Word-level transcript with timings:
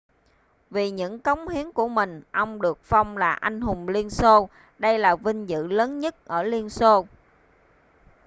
vì 0.69 0.91
những 0.91 1.19
công 1.19 1.47
hiến 1.47 1.71
của 1.71 1.87
mình 1.87 2.21
ông 2.31 2.61
được 2.61 2.79
phong 2.83 3.17
là 3.17 3.31
anh 3.33 3.61
hùng 3.61 3.87
liên 3.87 4.09
xô 4.09 4.49
đây 4.79 4.99
là 4.99 5.15
vinh 5.15 5.49
dự 5.49 5.67
lớn 5.67 5.99
nhất 5.99 6.25
ở 6.25 6.43
liên 6.43 6.69
xô 6.69 7.05